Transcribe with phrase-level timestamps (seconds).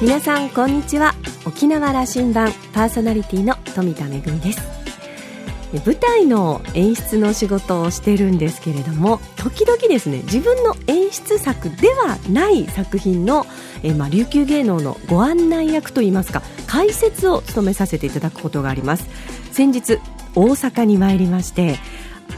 [0.00, 1.14] 皆さんこんにちは。
[1.44, 4.60] 沖縄羅針盤パーソナリティの富田恵です。
[5.84, 13.46] 舞台の演出の仕事をしてるんですけれども時々ですね自分の演出作ではない作品の、
[13.84, 19.06] えまあ、琉球芸能のご案内役といいますか解説を務めさせていただくことがあります。
[19.52, 19.98] 先日
[20.34, 21.78] 大阪に参りまして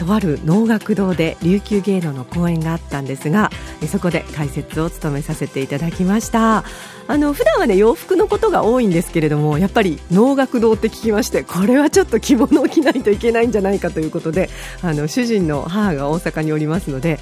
[0.04, 3.50] とある能楽堂で琉球芸能の公演があったんですが
[3.86, 6.64] そこで解説を務めさせていただきました。
[7.08, 14.48] あの普段はね洋服のことが多いんですけれどもやっぱり能楽堂って聞きましてこれはちょっと着物を着ないといけないんじゃないかということで
[14.82, 17.18] あの主人の母が大阪におりますので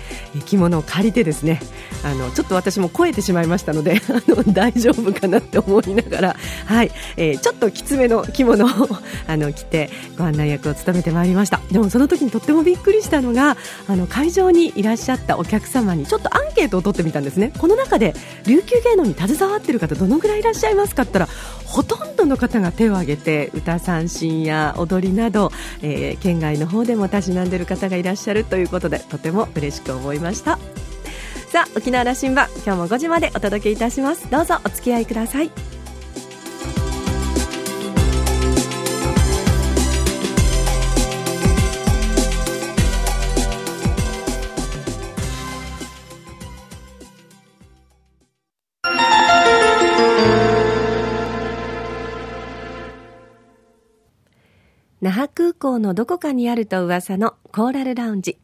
[0.46, 1.60] 着物を借りてですね
[2.04, 6.36] あのちょっと私も超えてしまいましたので あの大丈夫かなって思いながら、
[6.66, 8.68] はいえー、ちょっときつめの着物を
[9.26, 11.60] あの着てご案内役を務めてまいりました。
[11.70, 13.56] でもその時にとってもびっくりしたのが
[13.88, 17.52] あの会場にいらっしゃったお客様にちょっとアンケートを取ってみたんですね。
[17.59, 18.15] この中で
[18.46, 25.51] 琉球芸能に携わっている方どのぐらいいらっしゃいますかって言ったらほとんどの方が手を挙げて歌三振や踊りなど、
[25.82, 30.59] えー、県外の方でもたしなんでいる方がいらっしゃるということでとても嬉しく思いました。
[31.51, 34.30] さあ沖縄羅針盤今日も5時までお届けいたします。
[34.30, 35.79] どうぞお付き合いください。
[55.10, 58.38] 那覇空港のどこかにあると噂のコーラルラウンジ。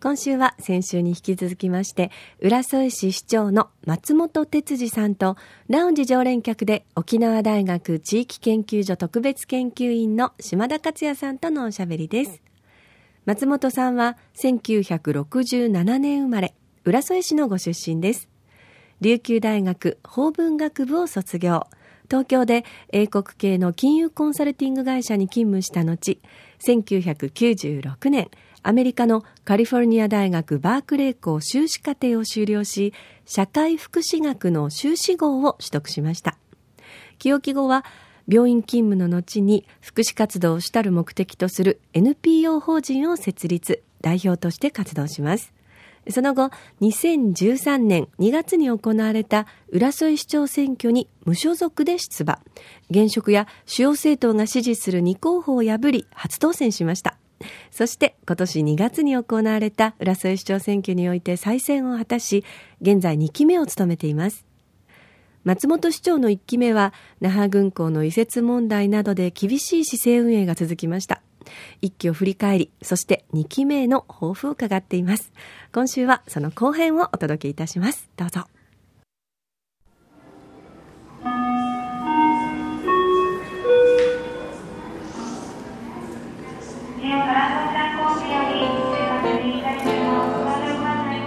[0.00, 5.36] 今週は先週に引き続きまして、浦添市市長の松本哲司さんと、
[5.68, 12.40] ラウンジ常連客で沖縄大学地域研究所特別研究員の島田克也さんとのおしゃべりです。
[13.24, 18.28] 松本さんは1967年生まれ、浦添市のご出身です。
[19.00, 21.66] 琉球大学法文学部を卒業。
[22.10, 26.20] 東京で英国系の金融コンサルティング会社に勤務した後、
[26.60, 28.30] 1996年、
[28.62, 32.92] アメリカのカリフォルニア大学バークレー校修士課程を修了し、
[33.26, 36.36] 社会福祉学の修士号を取得しました。
[37.18, 37.84] 清木後は、
[38.28, 45.52] 病院勤務の後に福祉活動を主たる目的とする NPO 法人を設立、代表として活動します。
[46.10, 52.40] その後、2013年2月に行われた浦添市長選挙に無所属で出馬。
[52.90, 57.18] 現職や主要政党が支持する2候補を破り初当選しました。
[57.70, 62.44] そして今年2月に行われた浦添市長選挙において再選を果たし、
[62.80, 64.44] 現在2期目を務めています。
[65.44, 71.20] 松本市長の1期目は、那覇軍港の移設問題などで厳しい市政運営が続きました。
[71.80, 75.32] 一期を振り返り、そして2期目への抱負を伺っています。
[75.72, 78.08] 今週はその後編をお届けいたします。
[78.16, 78.46] どうぞ。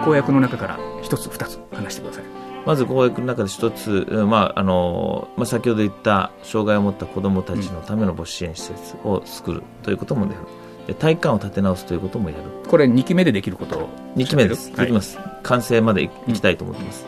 [0.05, 2.44] 公約の中から一つ二つ話してください。
[2.65, 10.37] まず公約の中で一つ、まああのまあ、先ほど言った障害を持った子どもたちのための母子支援施設を作るということもや
[10.87, 12.43] る、体育館を立て直すということもやる。
[12.67, 17.05] これ2期目でできること2期目です、できます、完成までいきたいと思ってます、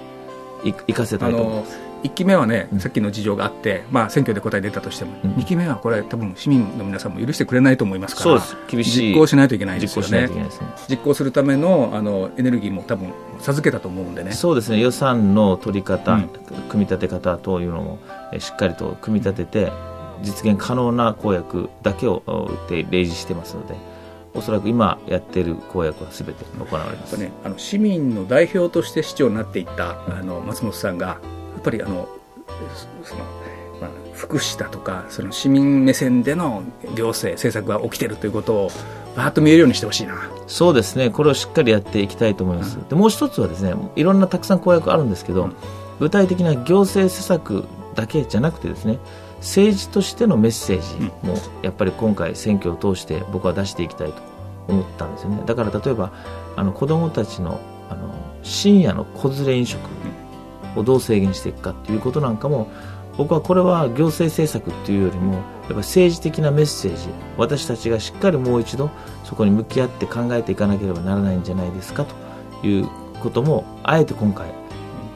[0.64, 9.14] い行かせたいと思います1期目はね、さっきの事情があって、まあ、選挙で答え出たとしても、うん、2期目はこれ、多分市民の皆さんも許してくれないと思いますから、厳しい。
[9.14, 10.30] 実行しないといけないですよね、
[10.90, 14.80] 実行するためのあのエネルギーも多分授けたと思うんでね、そうですね。
[14.80, 16.30] 予算の取り方、うん、
[16.70, 18.00] 組み立て方というのも、
[18.40, 19.72] しっかりと組み立てて、
[20.22, 23.76] 実現可能な公約だけを打って例示してますので。
[24.34, 31.37] おそらく今やっている公約はすべて行われます、ね、あの市民の代表として市長になっていったあの松本さんがっ
[31.68, 32.08] ぱりあの
[33.04, 33.24] その、
[33.82, 36.64] まあ、福祉だとかその市民目線での
[36.96, 38.72] 行政政策が起きてるということを
[39.18, 40.30] バーッと見えるようにしてほしいな。
[40.46, 41.10] そうですね。
[41.10, 45.56] これをしっかりやっていきたいと思います、うん、でもう一つはですねいろんなたくさん公約あるんですけど、うん、
[46.00, 47.66] 具体的な行政施策
[47.96, 49.00] だけじゃなくてですね
[49.40, 54.22] 政治としてのメッセージもやっぱり今回選挙を通して僕は出していきたいと
[54.68, 55.44] 思ったんですよね。
[55.46, 56.12] だから例えば
[56.56, 57.60] あの子どもたちの
[57.90, 58.14] あの
[58.44, 59.80] 深夜の子連れ飲食
[60.78, 62.70] をどう制限していくかということなんかも
[63.18, 68.92] 僕はこれは行政政策っていうよりもやっぱ政治的なメッセージ私たちがしっかりもう一度
[69.24, 72.88] そこに向き合って考えていかなければならないんじゃないですかという
[73.20, 74.52] こともあえて今回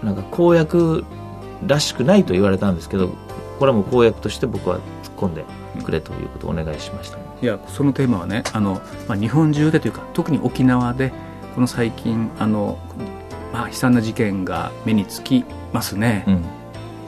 [0.03, 1.05] なんか公約
[1.65, 3.09] らしくないと言われたんですけど
[3.59, 5.45] これはもう公約として僕は突っ込んで
[5.83, 11.13] くれということをお願いしました、いやそのテーマはねあの、まあ、日本中でというか特に沖縄で
[11.53, 12.79] この最近あの
[13.51, 16.43] まあ、悲惨な事件が目につきますね、うん、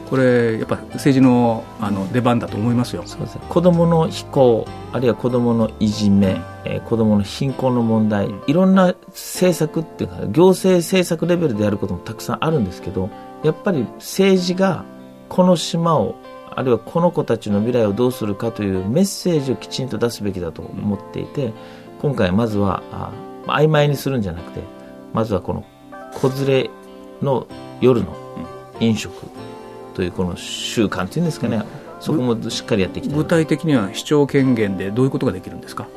[0.09, 3.03] これやっぱ政治のあの出番だと思いますよ。
[3.05, 3.41] そうですね。
[3.49, 13.09] 子どもの非行あるいは子どものいじめ、えー、子どもの貧困の問題、うん、いろんな政策っていうか行政政策レベルでやることもたくさんあるんですけど
[13.43, 14.85] やっぱり政治が
[15.29, 16.15] この島を
[16.55, 21.51] あるいはこの子たちの未来をどうするかというメッセージをきちんと出すべきだと思っていて、
[21.99, 23.11] 今回まずはあ
[23.47, 24.61] 曖昧にするんじゃなくて
[25.13, 25.65] まずはこの
[26.13, 26.69] 子連れ
[27.21, 27.47] の
[27.81, 28.15] 夜の
[28.79, 29.13] 飲食
[29.93, 31.63] というこの習慣というんですかね、
[31.99, 35.87] そこもしっかりやっていきたい具体的には市長権限でどういうことができるんですか？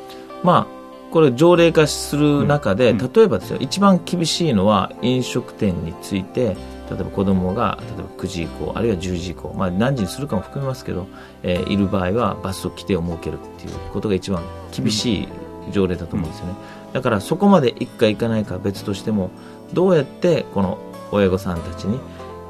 [0.43, 0.77] まあ
[1.11, 6.57] これ条例化する中で、例えばですよ一番厳しいのは飲食店について
[6.89, 11.07] 例えば子供が例えば9時以降あるいは10時以降、まあ、何時にするかも含めますけど、
[11.43, 15.27] えー、いる場合は罰則規定を設けるっていうことが一番厳しい
[15.71, 16.53] 条例だと思うんですよね、
[16.93, 19.31] だからそこまでいくかいかないかは別としても
[19.73, 20.77] どうやってこの
[21.11, 21.99] 親御さんたちに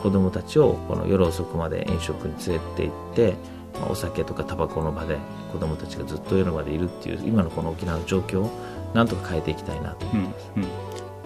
[0.02, 3.36] 子供たちをこの夜遅くまで飲食に連れて行って、
[3.80, 5.18] まあ、お酒とかタバコの場で
[5.52, 8.52] 子供たちがずっと夜までいるっていう今のこの沖縄の状況を
[8.94, 10.06] なんとか変えていきたいなと。
[10.06, 10.52] 思います。
[10.56, 10.69] うんうん。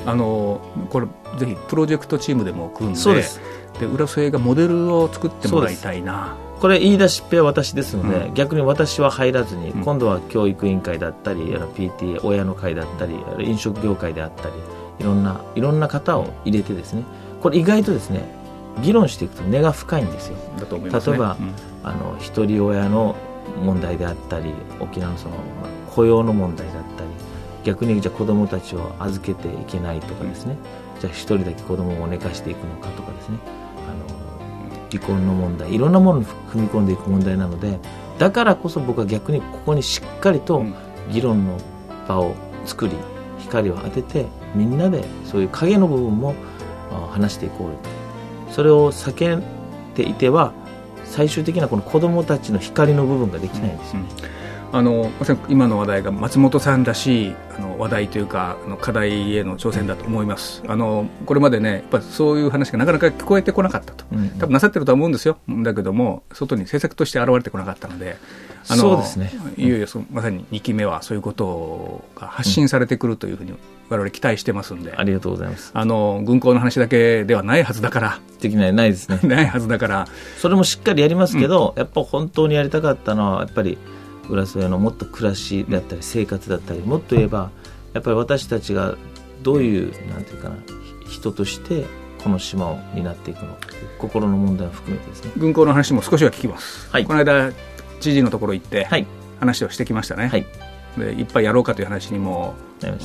[0.04, 1.08] あのこれ
[1.38, 3.40] ぜひプロジェクトチームでも組んでそうです。
[3.80, 6.36] で浦添がモデルを作ってもらいたいな。
[6.60, 14.54] これ言い出しっぺは私ですので、うん、逆に私は入らずに、うん、今度は教育委員会だったり PTA 親の会だったり飲食業界であったり
[15.00, 17.04] いろんないろんな方を入れてですね
[17.42, 18.24] これ意外とですね
[18.82, 20.38] 議論していくと根が深いんですよ。
[20.58, 21.54] だと思います、ね、例えば、うん、
[21.84, 23.16] あの一人親の
[23.64, 25.36] 問題であったり沖縄のその
[25.94, 27.10] 雇用の問題だったり
[27.64, 30.56] 逆にじゃあ子供たちを預けていけないとかですね、
[31.00, 33.38] じゃあ一人だけ子供を寝かしていくのかとかですね。
[33.88, 34.22] あの
[34.90, 37.80] 離婚の問題いろんなものに踏み込んでいく問題なので
[38.20, 40.66] だからこそ僕は逆にここにしっかりと
[41.12, 41.58] 議論の
[42.08, 42.36] 場を
[42.66, 42.96] 作り
[43.51, 44.25] 光を当てて
[44.56, 46.33] みんなでそういう影の部分も
[47.12, 49.38] 話していこうとそれを避け
[49.94, 50.53] ていては
[51.03, 54.07] 最終的なこの子供たちの光の部分ができないんですよね。
[54.36, 60.63] うんあのまさに今の話題が松本さんらしいあの話題というかあの課題への挑戦だと思います。
[60.68, 65.38] あのこれまでねやっぱそういう話がなかなか聞こえてこなかったと、うん、多分なさってるとは思うんですよ。
[65.47, 68.18] だけども外に政策として現れてこなかったので
[68.69, 73.53] あのそうですね、いよいよそまさに2期目はそういうことが発信されてくるというふうに
[73.89, 75.71] 我々期待してますんで、ありがとうございます。
[75.73, 78.19] あの軍港の話だけではないはずだから。
[78.39, 79.19] できないないですね。
[79.27, 80.07] ないはずだから。
[80.38, 83.77] それもしっかりやりますけど、うん、やっぱ本当にやりたかったのはやっぱり
[84.31, 87.51] 浦添のもっと暮らしだったり生活だったりもっと言えば
[87.94, 88.95] やっぱり私たちが
[89.44, 90.56] どういうなんていうかな
[91.10, 91.86] 人として
[92.24, 93.68] この島を担っていくのか
[94.00, 95.31] 心の問題を含めてですね。
[95.38, 97.51] 軍港の話も少しは聞きます、はい、この間
[98.00, 98.88] 知事のところ行って
[99.39, 100.45] 話をしてきましたね、はい、
[100.98, 102.56] でいっぱいやろうかという話にも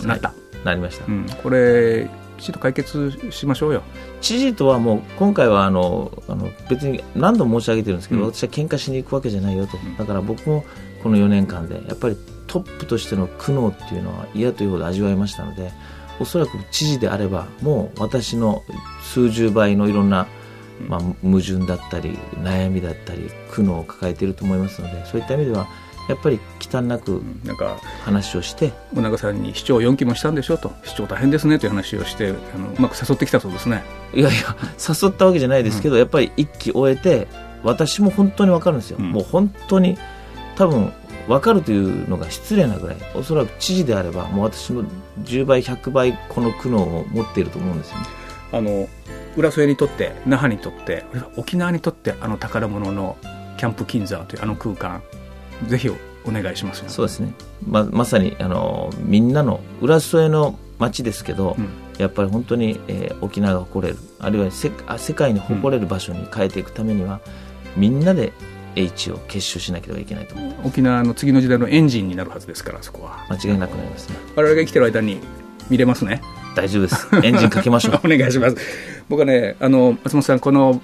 [0.05, 0.33] なった、
[0.65, 2.09] なりました、うん、これ
[2.39, 3.83] きちんと解決しましょうよ。
[4.21, 10.65] 知事とはもう今回はあのあの別に何度も申し上げてるんですけど、うん、私は喧嘩しに行くわけじゃないよと、だから僕も
[11.07, 12.17] この4年間でやっぱり
[12.49, 15.71] トップとしての苦悩っていうのは嫌というほど味わいましたので
[16.19, 18.65] おそらく知事であればもう私の
[19.03, 20.27] 数十倍のいろんな、
[20.89, 25.69] まあ、矛盾だったり悩みだったり苦悩を抱えていると思いますのでそういった意味では
[26.09, 27.23] やっぱり忌憚なく
[28.03, 33.85] 話をして尾長さんに市長4期もしたんでしょと市長大変ですねという話をしてあのうまく誘ってきたそうですね。
[34.13, 37.29] いやいや誘ったわけじゃないですけど、うん、やっぱり1期終えて
[37.63, 39.97] 私も本当に分かるんですよ、うん、もう本当に
[40.57, 40.93] 多分
[41.27, 44.85] 分かるというのが失礼なぐらいおそらく知事であればもう私も
[45.23, 48.07] 10倍100倍この苦悩を持っていると思うんですよね。
[48.53, 48.89] あの
[49.37, 51.05] 浦添にとって那覇にとって
[51.37, 53.17] 沖縄にとってあの宝物の
[53.59, 55.03] キャンプ金沢というあの空間
[55.67, 57.33] ぜひお願いしますそうですね。
[57.67, 61.69] ままさにあのみんなの浦添の街ですけど、うん、
[61.99, 67.21] やっぱり本当に、えー、沖縄が誇れるあるいはせ世界に誇れる場所に変えていくためには、
[67.77, 68.33] うん、みんなで
[68.77, 72.83] H を結集しなければいけないと思沖縄の次の時代のエンジンになるはずですから。
[72.83, 74.17] そこは間違いなくなりますね。
[74.37, 75.21] 我々が生きてる間に
[75.71, 76.23] 見れますね。
[76.55, 77.09] 大丈夫です。
[77.23, 78.01] エンジンかけましょう。
[78.07, 78.57] お願いします。
[79.09, 80.81] 僕はねあの松本さんこの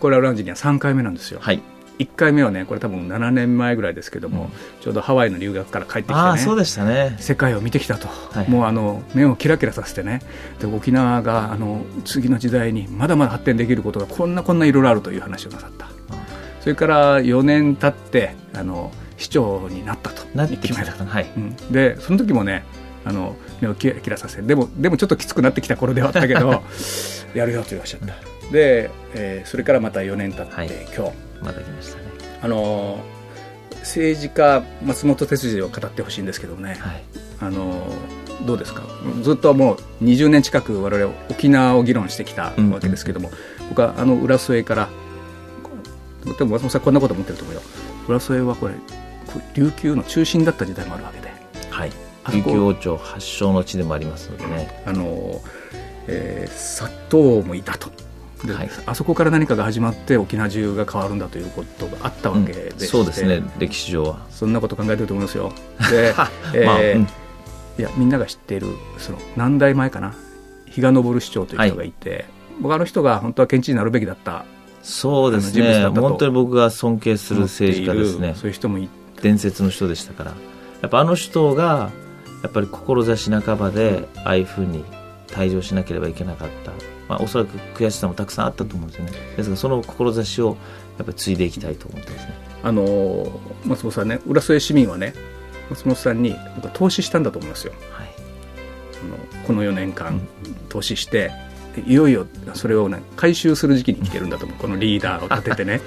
[0.00, 1.40] コーララウンジには3回目なんですよ。
[1.42, 1.60] はい。
[1.98, 4.50] 1回目はねこれ多分7年前ぐらいですけども、うん、
[4.82, 7.16] ちょうどハワイの留学から帰ってきてねそうでしたね。
[7.20, 10.20] 世界を見てきたと、はい、もうあの目をキラキラさせてね
[10.60, 15.92] で沖縄があの次の時代にまだまだ発展できることがこんなこんないろいろあるという話をなさった、うん、
[16.64, 21.30] それから4年経ってあの市長になったとなってきました、はい。
[21.36, 22.64] うん、でその時もね
[23.04, 26.62] あの目をキラキラさせてでもでもちょっときつくなってきた頃ではあったけど
[27.36, 28.14] やるよと言わしゃった。
[28.50, 31.12] で、えー、それからまた4年経って、はい、今日。
[31.42, 32.04] また来ましたね。
[32.40, 32.98] あの
[33.80, 37.02] 政治家松本哲司を語ってほしいんですけどね、はい、
[37.40, 37.86] あの
[38.46, 38.84] どうですか？
[39.20, 44.88] ずっともう20年近く我々沖縄を議論してきたわけですけども、うんうん、僕はあの浦添から
[46.32, 47.62] でも松本さんこんなこと思ってると思うよ
[48.08, 48.74] 浦添はこれ
[49.54, 51.32] 琉球の中心だった時代もあるわけで
[51.70, 51.92] はい
[52.32, 55.40] 琉球王朝発祥の地でもありますのでねあの、
[56.06, 57.90] えー、殺到もいたと
[58.52, 65.50] はい、あそこから何かが始まって沖縄中が変わるんだということがあったわけで、うん、そうですね歴史上はそんなこと考えてると思いますよ
[65.90, 66.08] で、
[66.54, 67.08] えーまあうん、
[67.78, 68.66] いやみんなが知っている
[68.98, 70.14] その何代前かな
[70.66, 72.24] 比嘉昇市長という人がいて、はい、
[72.60, 74.44] 僕あの人が本当は県知事になるべきだった
[74.84, 75.86] そうですね。
[75.86, 78.34] 本当に僕が尊敬する政治家ですね。
[78.36, 78.88] そういう人もい
[79.22, 80.30] 伝説の人でしたから。
[80.82, 81.90] やっぱあの人が
[82.42, 84.84] やっぱり志半ばでああいうふうに
[85.28, 86.72] 退場しなければいけなかった。
[87.08, 89.12] まあ、おそらく悔しさもたくさんあったと思うんですよね。
[89.36, 90.56] ですがその志を
[90.98, 92.44] やっぱり継いでいきたいと思ってますね。
[92.62, 95.14] あの松本さんね浦添市民はね
[95.70, 98.08] 松本さんに僕は投資したんだと思いますよ、はい、
[99.02, 100.20] あのこの4年間、
[100.68, 101.30] 投資して
[101.80, 104.58] いよいよそれを、ね、回収する時期に来てるんだと思う。
[104.60, 105.80] このリーダーを立ててね。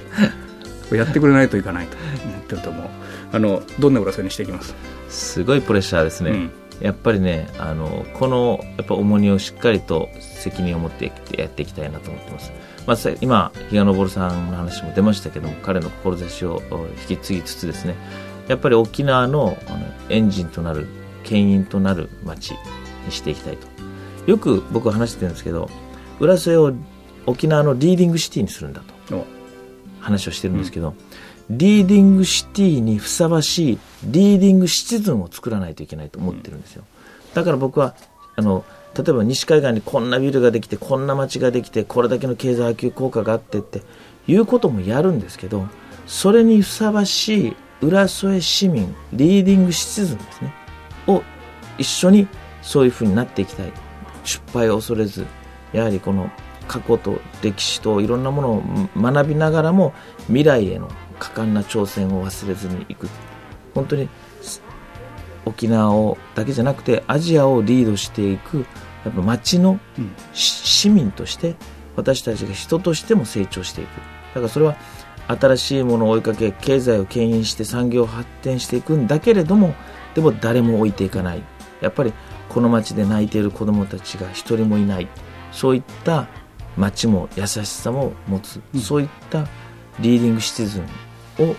[0.92, 2.88] やってくれないといかないと思ってると思う。
[3.34, 4.74] あのどんな浦添にしていきます？
[5.10, 6.52] すごいプレッシャーですね、うん。
[6.80, 12.52] やっぱりねあのこのやっぱ重荷をしっかりと責任を持ってやっていきたいなと思ってます、
[12.86, 16.62] まあ、今比嘉昇さんの話も出ましたけども彼の志を
[17.10, 17.96] 引き継ぎつつですね。
[18.48, 19.80] やっぱり沖縄のあの
[20.10, 20.88] エンジンとなる
[21.24, 22.54] 牽引となる街
[23.06, 23.68] にしていきたいと
[24.28, 25.70] よく僕は話してるんですけど
[26.20, 26.74] 浦添を
[27.26, 29.26] 沖縄の leading city にするんだと
[30.00, 30.96] 話をしてるんですけど、うん
[31.50, 36.84] leading city にふさわしい leading citizen を作らないといけないと思ってるんですよ。
[37.34, 37.96] だから僕は、
[38.36, 38.66] あの、
[38.96, 43.82] 例えば西海岸にこんなビルができて、こんな街ができて、これだけの経済波及効果があってって
[44.28, 45.68] いうこともやるんですけど、
[46.06, 50.54] それにふさわしい浦添市民、リーディングシチズンですね、
[51.08, 51.24] を
[51.78, 52.28] 一緒に
[52.62, 53.72] そういうふうになっていきたい。
[54.28, 55.26] 失敗を恐れず、
[55.74, 56.30] やはりこの
[56.68, 58.64] 過去と歴史といろんなものを
[58.96, 59.94] 学びながらも
[60.28, 63.08] 未来への果敢な挑戦を忘れずにいく。
[63.74, 64.10] 本当に
[65.46, 68.66] 沖縄をだけじゃなくてアジアをリードしていく
[69.06, 69.80] やっぱ町の
[70.34, 71.56] 市民として
[71.96, 73.90] 私たちが人としても成長していく。
[74.34, 74.76] だからそれは
[75.28, 79.74] 新しいものを追いかけ経済を牽引して産業を発展していくんだけれども
[80.16, 81.44] でも誰も置いていかない。
[81.80, 82.14] やっぱり
[82.50, 85.08] この町で泣いている子どもたちが一人もいない。
[85.52, 86.28] そういった
[86.78, 89.48] 町も優しさも持つ、うん、そういった
[90.00, 90.84] リーディングシチズン
[91.44, 91.56] を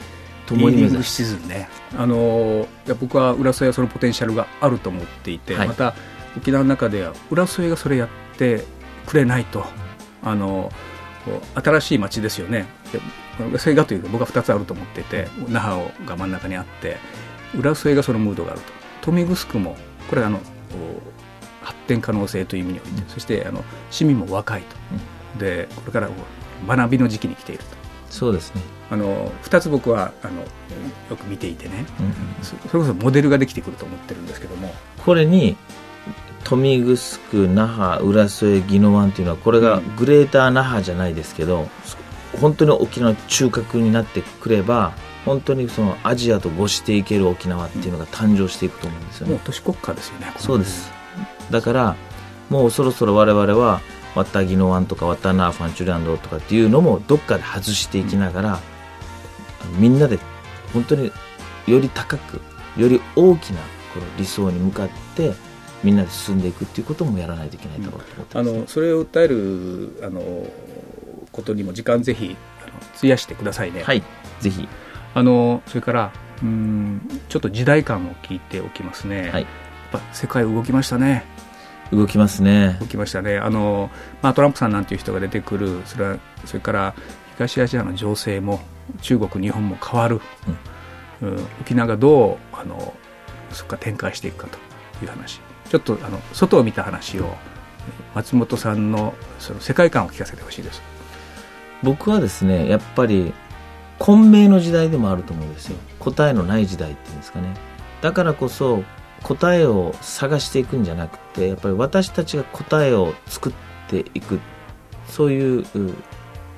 [0.46, 1.68] 共に目指シズンね。
[1.96, 5.94] あのいや僕は浦添はそのポテンシャルがあると思っていて、はい、また
[6.36, 8.64] 沖縄の中では浦添がそれやって
[9.06, 9.64] くれないと。
[10.22, 10.72] あの
[11.54, 12.66] 新しい町ですよね。
[13.50, 16.96] 浦添がというか僕は2つあると思っていて那覇が真ん中にあって
[17.56, 19.12] 浦添がそのムードがあると。
[19.12, 19.76] 豊見城も
[20.08, 20.40] これあの
[21.62, 24.76] 発展可能性という意味において、うん、そしてあの市民も若いと、
[25.34, 26.08] うん、でこれから
[26.66, 27.78] 学びの時期に来ていると。
[28.10, 28.62] そうですね。
[28.90, 30.40] あの2つ僕はあの
[31.10, 34.72] よく見ていてね、うんうん、それこそモデルができてくると思ってるんですけども。
[35.04, 35.56] これに
[36.40, 41.68] 豊見城那覇浦添宜野湾っていうのはこれがグレーター那覇じゃないですけど、
[42.34, 44.94] うん、本当に沖縄の中核になってくれば
[45.24, 50.90] 本当にそのアジアとごしていける沖縄っていうのが誕生していくと思うんですよね、もう都市国家ですよねそうです。
[51.50, 51.96] だから
[52.50, 53.80] もうそろそろ我々は
[54.14, 58.60] ワッタギノワンとかワッタナーファンチュランドとかっていうのもどっかで外していきながら、
[59.78, 60.18] みんなで
[60.72, 61.12] 本当に
[61.66, 62.40] より高く
[62.76, 63.60] より大きな
[63.92, 65.34] この理想に向かって
[65.82, 70.22] みんなで進んでいくっていうこともやらないといけないだろうと思って、ね、あのそれを訴えるあの
[71.30, 73.82] ことにも時間ぜひあの費やしてくださいね。
[73.82, 74.02] はい。
[74.40, 74.68] ぜひ
[75.18, 79.30] あのそれからうんちょっと時代感を聞いておきますね。
[79.30, 81.24] はい、やっぱ世界動きましたね。
[81.90, 82.76] 動きますね。
[82.80, 83.38] 動きましたね。
[83.38, 83.90] あの
[84.22, 86.94] まあトランプさんなんていう人が出てくるそれはそれから
[87.36, 88.60] 東アジアの情勢も
[89.02, 90.20] 中国、日本も変わる、
[91.22, 92.94] うん、沖縄がどうあの
[93.52, 94.58] そこから展開していくかと
[95.04, 97.34] いう話ちょっとあの外を見た話を
[98.14, 100.82] 松本さんのその世界観を聞かせてほしいです
[101.82, 103.32] 僕はですねやっぱり
[103.98, 105.76] 混迷の時代でもあると思うんですよ。
[105.98, 107.54] 答えのない時代っていうんですかね。
[108.00, 108.82] だからこそ
[109.22, 113.52] 答えを探していくんじゃなくてやっぱり私たちが答えを作っ
[113.88, 114.40] ていく。
[115.08, 115.64] そういう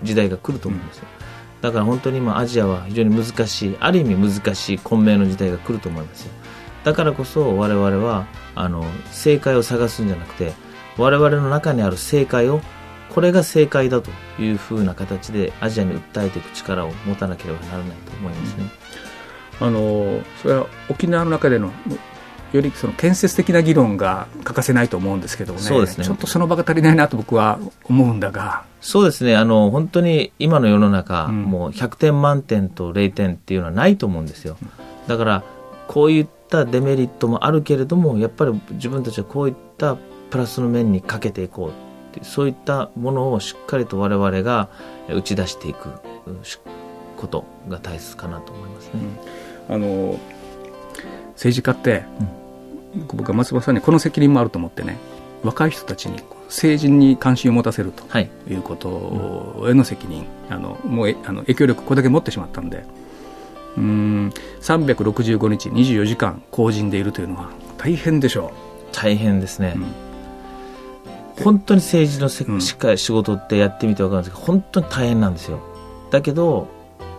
[0.03, 1.05] 時代が来ると思うんですよ、
[1.63, 6.33] だから本当に今アジアは非常に難しいある意味難しい混迷の時代が来ると思いますよ。
[6.83, 10.53] だからこそ我々はあの正解を探すんじゃなくて
[10.99, 12.61] 我々の中にある正解を
[13.15, 18.65] これが正解だというふうな形でアジアに訴えていく力を持たなければならないと思いますね。
[19.61, 21.71] あのそれは沖縄の中での
[22.53, 25.65] よりその建設的な議論が欠かせないと思うんですけどもね。
[25.65, 26.05] そうですね。
[26.05, 28.65] ちょっとその場が足りないなと僕は思うんだが。
[28.81, 29.37] そうですね。
[29.37, 31.43] あの本当に今の世の中、うん。
[31.43, 34.57] もう100点満点と0点っていうのはないと思うんですよ。
[35.07, 35.45] だから
[35.87, 39.97] こういったデメリットもあるけれどもやっぱり自分たちはこういった
[40.31, 44.69] プラスの面にかけていこうっていうそういったものをしっかりと我々が
[45.09, 45.89] え打ち出していく
[47.17, 49.01] ことが大切かなと思いますね。
[49.69, 50.19] あの
[51.35, 52.05] 政治家って、
[53.07, 54.99] 僕は松本さんにこの責任もあると思ってね
[55.43, 62.85] 若い人たちに政治に関心を持たせるとはい、いうことへの責任、あのもうえあの影響力これだけ持ってしまったんで
[63.77, 68.53] うーん365日24時間公人でいるというのは大変でしょ
[68.93, 69.75] 大変ですね。
[69.77, 70.10] う、うん
[71.43, 72.61] 本当に政治のせうん。
[72.61, 75.61] しっかり仕事ってやってみて分かるんですけど本当に大変なんですよ。
[76.11, 76.69] だけど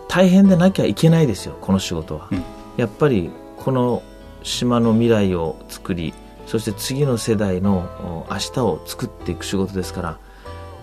[0.08, 2.42] 大変でなきゃいけないですよこの仕事は、うん。
[2.76, 4.02] やっぱりこの
[4.42, 6.12] 島の未来を作り
[6.46, 10.18] そして次の世代のお明日を作っていく仕事ですから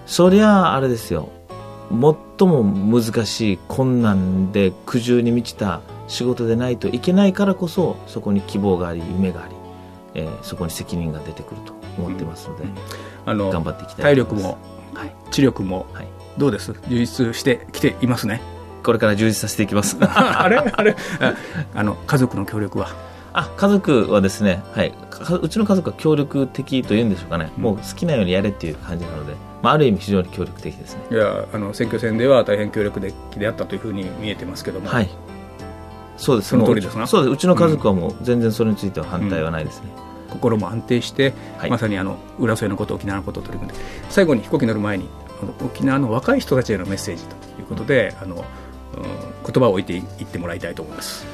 [0.05, 1.29] そりゃああれですよ。
[1.91, 9.55] 最も難しい困難で苦渋に満ちた仕事でないといけないからこそそこに希望があり夢があり、
[10.13, 12.65] えーそこに責任が出てくると思ってますので、
[13.29, 14.57] あの頑張っていきたい体力ますも
[15.31, 16.07] 知力もはい
[16.37, 18.41] どうです充実してきていますね
[18.83, 19.97] これから充実させていきます。
[20.01, 20.57] あれ？
[20.57, 20.95] あれ？
[21.19, 21.33] あ
[21.75, 22.87] あの家族の協力は？
[23.33, 24.93] あ、家族はですね、はい。
[25.09, 27.51] かうちの家族は協力的というんでしょうかね。
[27.57, 31.01] うんもう好きなようにやれっていう感じなので、まあ、ある意味非常に協力的ですね。
[31.11, 35.09] いやあの選挙戦では大変協力的であったというふうに見えてますけども、はい。
[36.17, 36.49] そうです。
[36.49, 37.33] その通りですなもうそうです。
[37.33, 39.89] うちの家族はもう全然それについては反対はないですね。
[40.29, 45.07] 心も安定して、はいまさにあの浦添のこと沖縄のことを取り組んで最後に飛行機に乗る前に
[45.41, 48.43] あの沖縄の若い人たちへのメッセージということであの、うん
[49.51, 51.25] 言葉を置いていってもらいたいと思います。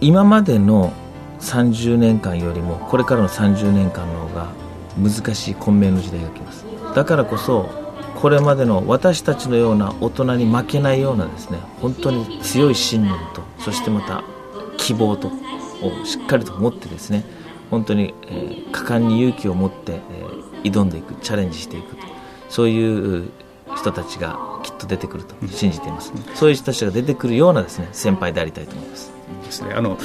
[0.00, 0.92] 今までの
[1.40, 4.52] 30年間よりも、これからの30年間の方が
[4.96, 6.64] 難しい混迷の時代が来ます。
[6.94, 7.68] だからこそ、
[8.16, 14.22] これまでの私たちのような大人に負けないようなですね、本当に強い信念と、そしてまた
[14.76, 15.30] 希望と、
[15.82, 17.24] をしっかりと持ってですね、
[17.70, 22.02] 本当に、えー果敢に勇気を持って、えー挑んでいく、チャレンジしていくと、
[22.48, 23.30] そういう
[23.76, 26.12] 人たちがきっと出てくると信じています。
[26.34, 29.12] そういう人たちが出てくるようなですね、先輩でありたいと思います。
[29.44, 29.96] ですね、あの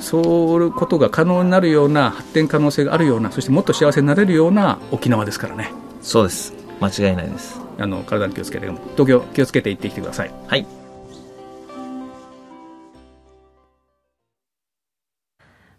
[0.00, 6.52] そういうことが可能になるような発展可能性があるようなそしてもっと幸せになれるような沖縄ですからねそうです。
[6.80, 7.60] 間違いないです。
[7.78, 10.66] あの体に気をつけて東京気をつけて行ってきてくださいはい。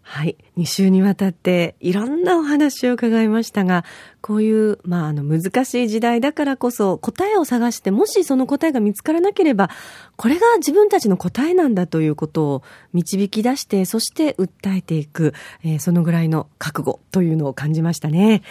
[0.08, 0.36] はい。
[0.56, 3.84] 2週にわたっていろんなお話を伺いましたが、
[4.20, 9.68] こういう、まあ、あの、難しい時代だからこそ答えを探して、もしその答えが見つからなければ、
[10.14, 18.42] これが自分たちの答えなんだということを導き出して、そして訴えていく、えーそのぐらいの覚悟というのを感じましたね。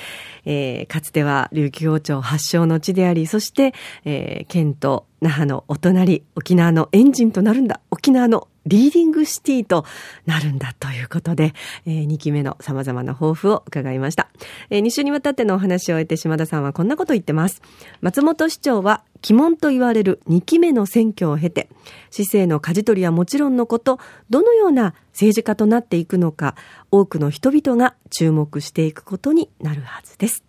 [0.43, 7.79] えーかつては琉球王朝発祥の地であり、そして、えー県と那覇のお隣、沖縄のエンジンとなるんだ。
[7.91, 9.85] 沖縄のリーディングシティと
[10.25, 11.53] なるんだということで、
[11.85, 14.29] え2期目の様々な抱負を伺いました。
[14.69, 17.61] え2週にわたってのお話を終えて島田さんはこんなことを言ってます。
[18.01, 21.69] 松本市長は鬼門と言われる2期目の選挙を経て、
[22.11, 23.99] 市政の舵取りはもちろんのこと、
[24.29, 26.55] どのような政治家となっていくのか、
[26.91, 30.43] 多くの人々が注目していくことになるはずです。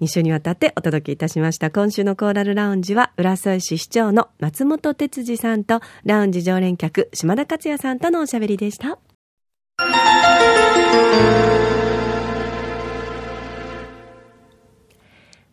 [0.00, 1.70] 2週にわたってお届けいたしました。
[1.70, 8.98] 今週のコーラルラウンジは、浦添市市長の松本哲司さんと、ラウンジ常連客、島田克也さんとのおしゃべりでした。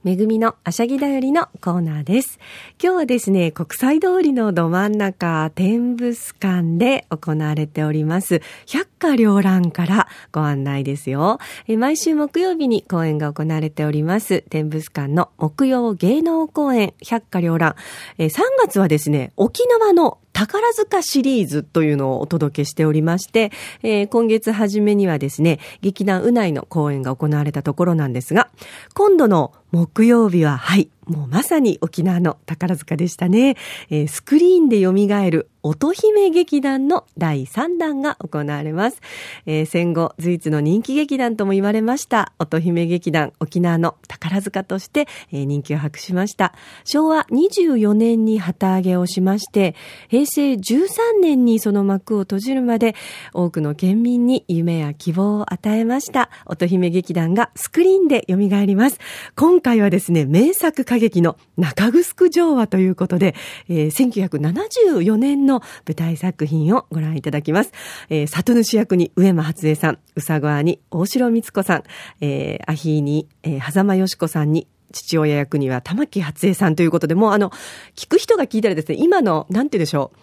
[0.04, 2.38] めぐみのあしゃぎだよりのコーナーです。
[2.82, 11.40] 今日はですね、国際通りのど真ん中、天物館で行われております、100歌両覧からご案内ですよ。
[11.78, 17.76] 毎週木曜日に公演が行われております、天仏館の木曜芸能公演百花両覧。
[18.18, 23.52] 3月はですね、沖縄の宝塚シリーズというのをお届けしておりまして、
[23.84, 28.50] えー、今月初めにはですね、劇団うないの公演が行われたところなんですが、
[28.94, 33.56] 今度の木曜日は、はい、もうまさに沖縄の宝塚でしたね。
[33.90, 34.92] えースクリーンで蘇
[35.30, 39.02] る乙姫劇団の第3弾が行われます。
[39.46, 46.54] えー戦後随一の人気劇団とも言われました乙姫劇団沖縄の宝塚として、えー人気を博しました。
[46.84, 49.76] 昭和24年に旗揚げをしまして、
[50.10, 50.88] 平成13
[51.22, 52.96] 年にその幕を閉じるまで
[53.34, 59.00] 多くの県民に夢や希望を与えました乙姫劇団がスクリーンで蘇ります。
[59.36, 63.34] 今回はですね、名作歌劇の中城城話ということで、
[63.68, 67.72] えー、1974年の舞台作品をご覧いただきます。
[68.10, 71.84] えー、里主役に上間初江さん、宇佐川に大城光子さん、
[72.22, 77.50] えー、アヒーに、えー、狭間よし子さんに父親役には玉木初江さんということで、もうあの、
[77.96, 80.18] 聞く人が聞いたらですね、今の、なんて言うでしょう。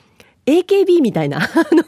[0.47, 1.85] AKB みたいな、 あの、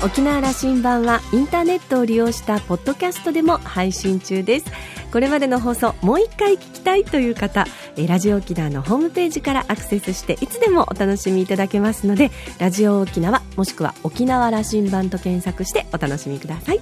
[0.03, 4.65] 沖縄羅針盤はインターネットを利用したポッドキャストでも配信中です
[5.11, 7.67] これまでの放送もう一回聞きたいという方
[8.09, 16.81] ラジオ沖縄のホームページからアクセスしていつでもお楽しみいただけますのでラジオ沖縄もしくは沖縄羅針盤と検索してお楽しみください。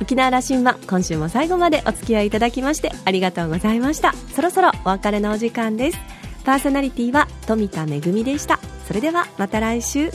[0.00, 4.12] 沖縄羅針盤今週も最後までお付き合いいただきましてありがとうございました。
[4.34, 5.98] そろそろお別れのお時間です。
[6.44, 8.60] パーソナリティは富田恵でした。
[8.86, 10.10] それではまた来週。